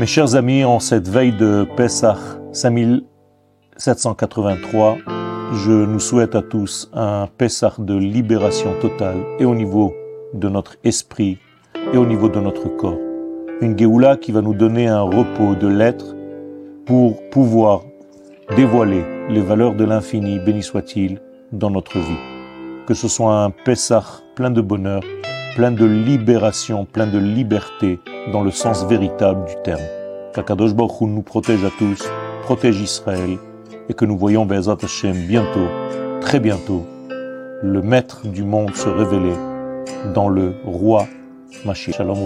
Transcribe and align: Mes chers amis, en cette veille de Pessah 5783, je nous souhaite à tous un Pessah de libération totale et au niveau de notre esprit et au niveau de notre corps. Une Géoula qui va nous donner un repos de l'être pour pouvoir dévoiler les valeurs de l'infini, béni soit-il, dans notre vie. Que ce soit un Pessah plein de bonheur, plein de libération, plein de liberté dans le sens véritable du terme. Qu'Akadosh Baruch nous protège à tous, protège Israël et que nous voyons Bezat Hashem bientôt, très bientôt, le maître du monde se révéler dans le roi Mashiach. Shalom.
Mes 0.00 0.06
chers 0.06 0.34
amis, 0.34 0.64
en 0.64 0.80
cette 0.80 1.08
veille 1.08 1.32
de 1.32 1.68
Pessah 1.76 2.16
5783, 2.52 4.96
je 5.52 5.72
nous 5.72 6.00
souhaite 6.00 6.34
à 6.34 6.40
tous 6.40 6.90
un 6.94 7.28
Pessah 7.36 7.74
de 7.76 7.96
libération 7.96 8.72
totale 8.80 9.18
et 9.38 9.44
au 9.44 9.54
niveau 9.54 9.92
de 10.32 10.48
notre 10.48 10.76
esprit 10.84 11.36
et 11.92 11.98
au 11.98 12.06
niveau 12.06 12.30
de 12.30 12.40
notre 12.40 12.74
corps. 12.78 12.96
Une 13.60 13.78
Géoula 13.78 14.16
qui 14.16 14.32
va 14.32 14.40
nous 14.40 14.54
donner 14.54 14.86
un 14.86 15.02
repos 15.02 15.54
de 15.54 15.68
l'être 15.68 16.16
pour 16.86 17.20
pouvoir 17.28 17.82
dévoiler 18.56 19.04
les 19.28 19.42
valeurs 19.42 19.74
de 19.74 19.84
l'infini, 19.84 20.38
béni 20.38 20.62
soit-il, 20.62 21.20
dans 21.52 21.68
notre 21.68 21.98
vie. 21.98 22.16
Que 22.86 22.94
ce 22.94 23.06
soit 23.06 23.44
un 23.44 23.50
Pessah 23.50 24.22
plein 24.34 24.50
de 24.50 24.62
bonheur, 24.62 25.02
plein 25.60 25.72
de 25.72 25.84
libération, 25.84 26.86
plein 26.86 27.06
de 27.06 27.18
liberté 27.18 28.00
dans 28.32 28.42
le 28.42 28.50
sens 28.50 28.86
véritable 28.86 29.44
du 29.44 29.52
terme. 29.62 29.82
Qu'Akadosh 30.32 30.72
Baruch 30.72 31.02
nous 31.02 31.20
protège 31.20 31.62
à 31.66 31.70
tous, 31.78 32.02
protège 32.44 32.80
Israël 32.80 33.36
et 33.90 33.92
que 33.92 34.06
nous 34.06 34.16
voyons 34.16 34.46
Bezat 34.46 34.78
Hashem 34.82 35.26
bientôt, 35.26 35.68
très 36.22 36.40
bientôt, 36.40 36.86
le 37.62 37.82
maître 37.82 38.26
du 38.26 38.42
monde 38.42 38.74
se 38.74 38.88
révéler 38.88 39.34
dans 40.14 40.30
le 40.30 40.54
roi 40.64 41.06
Mashiach. 41.66 41.94
Shalom. 41.94 42.16